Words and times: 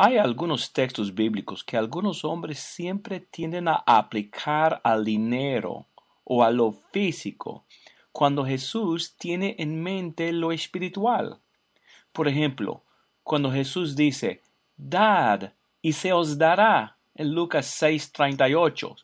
Hay 0.00 0.16
algunos 0.16 0.72
textos 0.72 1.12
bíblicos 1.12 1.64
que 1.64 1.76
algunos 1.76 2.24
hombres 2.24 2.60
siempre 2.60 3.18
tienden 3.18 3.66
a 3.66 3.82
aplicar 3.84 4.80
al 4.84 5.04
dinero 5.04 5.86
o 6.22 6.44
a 6.44 6.52
lo 6.52 6.70
físico, 6.92 7.64
cuando 8.12 8.46
Jesús 8.46 9.16
tiene 9.18 9.56
en 9.58 9.82
mente 9.82 10.30
lo 10.32 10.52
espiritual. 10.52 11.40
Por 12.12 12.28
ejemplo, 12.28 12.84
cuando 13.24 13.50
Jesús 13.50 13.96
dice, 13.96 14.40
Dad 14.76 15.50
y 15.82 15.94
se 15.94 16.12
os 16.12 16.38
dará, 16.38 16.96
en 17.16 17.34
Lucas 17.34 17.66
6:38, 17.66 18.94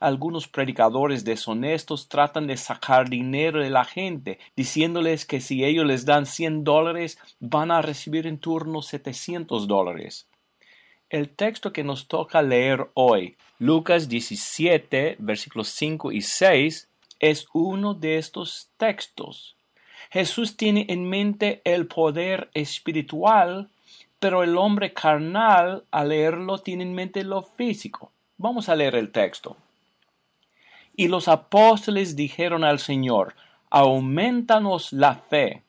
algunos 0.00 0.48
predicadores 0.48 1.24
deshonestos 1.24 2.08
tratan 2.08 2.48
de 2.48 2.56
sacar 2.56 3.08
dinero 3.08 3.60
de 3.62 3.70
la 3.70 3.84
gente, 3.84 4.40
diciéndoles 4.56 5.26
que 5.26 5.40
si 5.40 5.62
ellos 5.62 5.86
les 5.86 6.04
dan 6.04 6.26
100 6.26 6.64
dólares, 6.64 7.18
van 7.38 7.70
a 7.70 7.82
recibir 7.82 8.26
en 8.26 8.38
turno 8.38 8.82
700 8.82 9.68
dólares. 9.68 10.26
El 11.10 11.28
texto 11.28 11.72
que 11.72 11.82
nos 11.82 12.06
toca 12.06 12.40
leer 12.40 12.88
hoy, 12.94 13.36
Lucas 13.58 14.08
17, 14.08 15.16
versículos 15.18 15.66
5 15.70 16.12
y 16.12 16.22
6, 16.22 16.88
es 17.18 17.48
uno 17.52 17.94
de 17.94 18.16
estos 18.16 18.70
textos. 18.76 19.56
Jesús 20.10 20.56
tiene 20.56 20.86
en 20.88 21.08
mente 21.08 21.62
el 21.64 21.88
poder 21.88 22.48
espiritual, 22.54 23.68
pero 24.20 24.44
el 24.44 24.56
hombre 24.56 24.92
carnal 24.92 25.82
al 25.90 26.10
leerlo 26.10 26.58
tiene 26.58 26.84
en 26.84 26.94
mente 26.94 27.24
lo 27.24 27.42
físico. 27.42 28.12
Vamos 28.38 28.68
a 28.68 28.76
leer 28.76 28.94
el 28.94 29.10
texto. 29.10 29.56
Y 30.94 31.08
los 31.08 31.26
apóstoles 31.26 32.14
dijeron 32.14 32.62
al 32.62 32.78
Señor, 32.78 33.34
aumentanos 33.68 34.92
la 34.92 35.16
fe. 35.16 35.64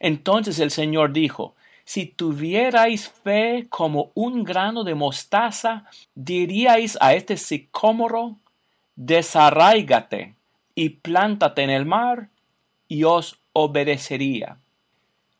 Entonces 0.00 0.58
el 0.58 0.72
Señor 0.72 1.12
dijo, 1.12 1.54
si 1.84 2.06
tuvierais 2.06 3.08
fe 3.08 3.66
como 3.68 4.10
un 4.14 4.42
grano 4.44 4.84
de 4.84 4.94
mostaza, 4.94 5.84
diríais 6.14 6.96
a 7.00 7.14
este 7.14 7.36
sicómoro, 7.36 8.36
desarráigate 8.96 10.34
y 10.74 10.88
plántate 10.90 11.62
en 11.62 11.70
el 11.70 11.84
mar, 11.84 12.28
y 12.88 13.04
os 13.04 13.38
obedecería. 13.52 14.58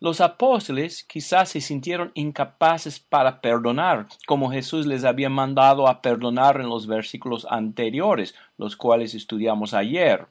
Los 0.00 0.20
apóstoles 0.20 1.02
quizás 1.04 1.50
se 1.50 1.60
sintieron 1.60 2.10
incapaces 2.14 3.00
para 3.00 3.40
perdonar, 3.40 4.06
como 4.26 4.50
Jesús 4.50 4.86
les 4.86 5.04
había 5.04 5.30
mandado 5.30 5.88
a 5.88 6.02
perdonar 6.02 6.60
en 6.60 6.68
los 6.68 6.86
versículos 6.86 7.46
anteriores, 7.48 8.34
los 8.58 8.76
cuales 8.76 9.14
estudiamos 9.14 9.72
ayer. 9.72 10.26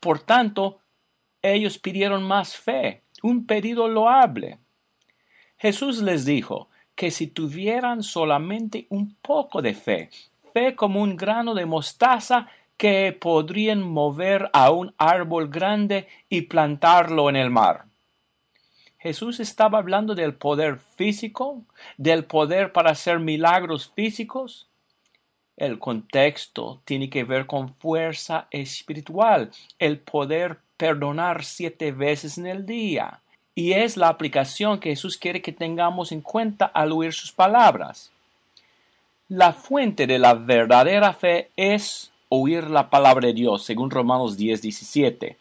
Por 0.00 0.20
tanto, 0.20 0.78
ellos 1.42 1.78
pidieron 1.78 2.22
más 2.22 2.56
fe, 2.56 3.02
un 3.22 3.46
pedido 3.46 3.88
loable. 3.88 4.58
Jesús 5.60 6.00
les 6.00 6.24
dijo 6.24 6.70
que 6.94 7.10
si 7.10 7.26
tuvieran 7.26 8.02
solamente 8.02 8.86
un 8.88 9.14
poco 9.20 9.60
de 9.60 9.74
fe, 9.74 10.08
fe 10.54 10.74
como 10.74 11.02
un 11.02 11.18
grano 11.18 11.54
de 11.54 11.66
mostaza 11.66 12.48
que 12.78 13.12
podrían 13.12 13.82
mover 13.82 14.48
a 14.54 14.70
un 14.70 14.94
árbol 14.96 15.48
grande 15.48 16.08
y 16.30 16.42
plantarlo 16.42 17.28
en 17.28 17.36
el 17.36 17.50
mar. 17.50 17.84
Jesús 18.96 19.38
estaba 19.38 19.76
hablando 19.76 20.14
del 20.14 20.32
poder 20.32 20.78
físico, 20.78 21.62
del 21.98 22.24
poder 22.24 22.72
para 22.72 22.92
hacer 22.92 23.18
milagros 23.18 23.92
físicos. 23.94 24.66
El 25.58 25.78
contexto 25.78 26.80
tiene 26.86 27.10
que 27.10 27.24
ver 27.24 27.44
con 27.44 27.74
fuerza 27.74 28.48
espiritual, 28.50 29.50
el 29.78 29.98
poder 29.98 30.60
perdonar 30.78 31.44
siete 31.44 31.92
veces 31.92 32.38
en 32.38 32.46
el 32.46 32.64
día, 32.64 33.20
y 33.60 33.74
es 33.74 33.98
la 33.98 34.08
aplicación 34.08 34.80
que 34.80 34.88
Jesús 34.88 35.18
quiere 35.18 35.42
que 35.42 35.52
tengamos 35.52 36.12
en 36.12 36.22
cuenta 36.22 36.64
al 36.64 36.92
oír 36.92 37.12
sus 37.12 37.30
palabras. 37.30 38.10
La 39.28 39.52
fuente 39.52 40.06
de 40.06 40.18
la 40.18 40.32
verdadera 40.32 41.12
fe 41.12 41.50
es 41.56 42.10
oír 42.30 42.70
la 42.70 42.88
palabra 42.88 43.26
de 43.26 43.34
Dios, 43.34 43.62
según 43.62 43.90
Romanos 43.90 44.38
10, 44.38 44.62
17. 44.62 45.36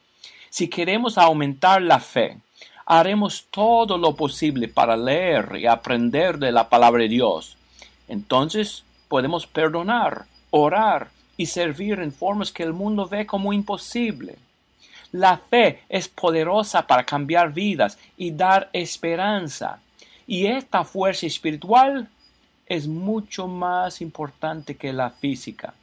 Si 0.50 0.68
queremos 0.68 1.18
aumentar 1.18 1.82
la 1.82 2.02
fe, 2.02 2.40
haremos 2.86 3.48
todo 3.52 3.98
lo 3.98 4.14
posible 4.18 4.68
para 4.68 4.98
leer 4.98 5.56
y 5.56 5.66
aprender 5.66 6.40
de 6.40 6.52
la 6.52 6.68
palabra 6.68 7.04
de 7.04 7.08
Dios. 7.08 7.56
Entonces 8.10 8.84
podemos 9.08 9.48
perdonar, 9.48 10.26
orar 10.50 11.08
y 11.38 11.46
servir 11.46 12.02
en 12.02 12.12
formas 12.12 12.52
que 12.52 12.64
el 12.64 12.74
mundo 12.74 13.08
ve 13.08 13.26
como 13.26 13.54
imposible. 13.54 14.36
La 15.12 15.38
fe 15.38 15.84
es 15.90 16.08
poderosa 16.08 16.86
para 16.86 17.04
cambiar 17.06 17.52
vidas 17.52 17.98
y 18.18 18.32
dar 18.32 18.70
esperanza. 18.74 19.80
Y 20.28 20.46
esta 20.46 20.84
fuerza 20.84 21.26
espiritual 21.26 22.08
es 22.68 22.88
mucho 22.88 23.48
más 23.48 24.02
importante 24.02 24.76
que 24.76 24.94
la 24.94 25.10
física. 25.10 25.74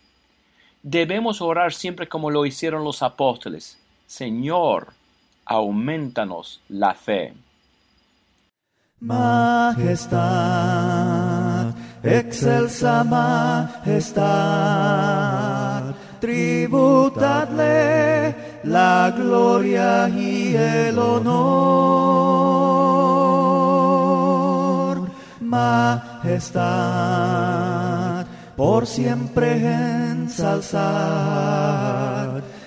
Debemos 0.83 1.41
orar 1.43 1.73
siempre 1.73 2.09
como 2.09 2.31
lo 2.31 2.47
hicieron 2.47 2.85
los 2.85 3.03
apóstoles. 3.03 3.77
Señor, 4.07 4.93
aumentanos 5.45 6.61
la 6.69 6.95
fe. 6.95 7.35
Majestad, 9.01 10.15
excelsa 12.03 13.05
majestad, 13.05 14.15
tributadle 16.21 17.86
la 18.67 19.15
gloria 19.17 20.09
y 20.09 20.55
el 20.57 20.99
honor. 20.99 21.47
Majestad, 25.41 26.67
por 28.57 28.87
siempre 28.87 29.57
ensalzar 30.11 30.87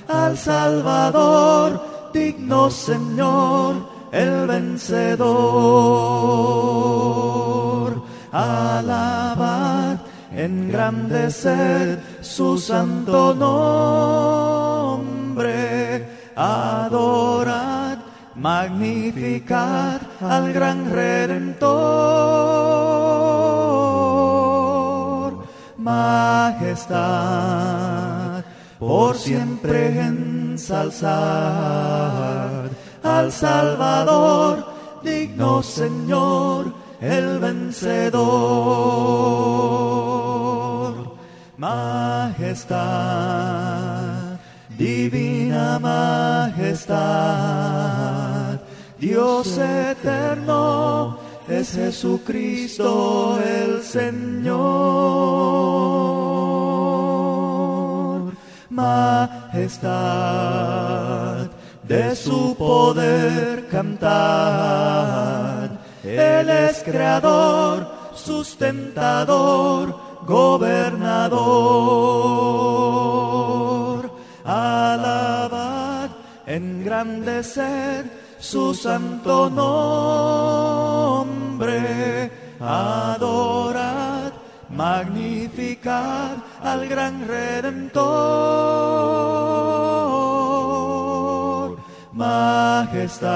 al 0.07 0.37
Salvador, 0.37 2.11
digno 2.13 2.69
Señor, 2.69 3.75
el 4.11 4.47
vencedor. 4.47 5.19
Alabad, 8.31 9.97
engrandecer 10.31 11.99
su 12.21 12.57
santo 12.57 13.33
nombre, 13.33 14.48
adorad, 16.39 17.97
magnificad 18.35 19.99
al 20.21 20.53
gran 20.53 20.89
Redentor. 20.89 21.59
Majestad, 25.77 26.95
por 28.79 29.17
siempre 29.17 29.99
ensalzar 29.99 31.09
al 33.03 33.31
Salvador, 33.33 34.65
digno 35.03 35.61
Señor, 35.61 36.73
el 37.01 37.39
vencedor. 37.39 38.19
Majestad, 41.57 42.79
divina 44.79 45.77
majestad, 45.77 46.95
Dios 48.97 49.57
eterno, 49.57 51.19
es 51.49 51.73
Jesucristo 51.73 53.37
el 53.43 53.83
Señor. 53.83 54.59
Majestad, 58.69 59.89
de 61.83 62.15
su 62.15 62.55
poder 62.55 63.67
cantar. 63.67 65.71
Él 66.05 66.49
es 66.49 66.81
creador, 66.83 67.85
sustentador, 68.15 69.93
gobernador. 70.25 73.18
Engrandecer 76.49 78.05
su 78.39 78.73
santo 78.73 79.51
nombre. 79.51 82.31
Adorad, 82.59 84.33
magnificad 84.69 86.37
al 86.61 86.87
gran 86.87 87.27
Redentor. 87.27 88.07
Majestad, 92.13 93.29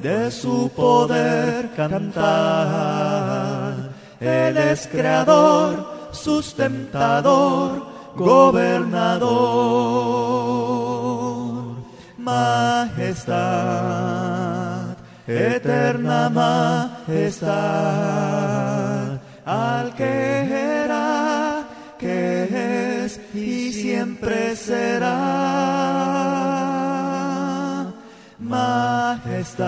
de 0.00 0.30
su 0.30 0.70
poder 0.74 1.74
cantar. 1.76 3.74
Él 4.18 4.56
es 4.56 4.86
creador, 4.88 6.08
sustentador, 6.10 7.86
gobernador. 8.16 10.27
Majestad, 13.08 14.06
eterna 15.26 16.28
majestad. 16.28 17.48
al 19.44 19.86
que 19.94 20.84
era, 20.84 21.64
que 21.98 23.02
es 23.04 23.20
y 23.34 23.72
siempre 23.72 24.54
será. 24.54 25.16
Majestad, 28.38 29.66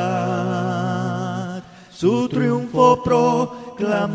su 1.91 2.29
triunfo 2.29 3.03
proclamad, 3.03 4.11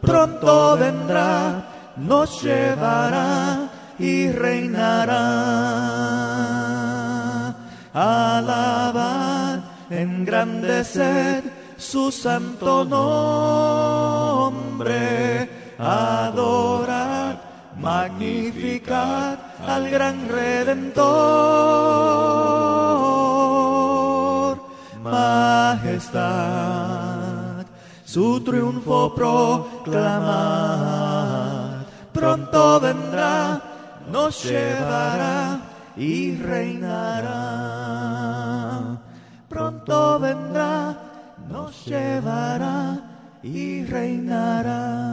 pronto 0.00 0.76
vendrá, 0.78 1.94
nos 1.96 2.42
llevará 2.42 3.68
y 3.98 4.30
reinará. 4.30 6.25
Alabad, 7.96 9.88
engrandeced 9.88 11.48
su 11.78 12.12
santo 12.12 12.84
nombre, 12.84 14.92
adorad, 15.78 17.36
magnificad 17.80 19.38
al 19.66 19.88
gran 19.88 20.28
Redentor. 20.28 21.06
Majestad, 25.02 26.20
su 28.04 28.44
triunfo 28.44 29.14
proclamad, 29.14 30.26
pronto 32.12 32.78
vendrá, 32.78 33.62
nos 34.12 34.44
llevará 34.44 35.65
y 35.96 36.36
reinará. 36.36 37.32
Pronto 39.48 40.18
vendrá, 40.18 40.96
nos 41.48 41.86
llevará 41.86 43.38
y 43.42 43.84
reinará. 43.84 45.05